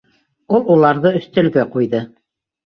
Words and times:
Ул 0.59 0.65
уларҙы 0.77 1.13
өҫтәлгә 1.21 1.69
ҡуйҙы. 1.79 2.05